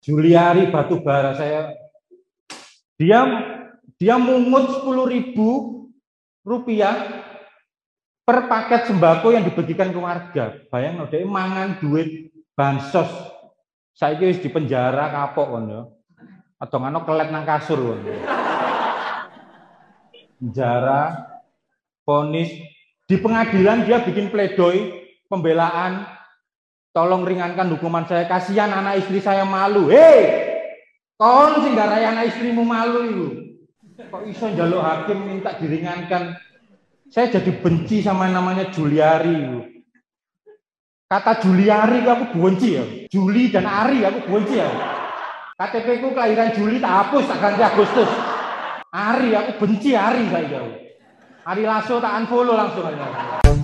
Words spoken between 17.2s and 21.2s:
nang kasur kan. Penjara,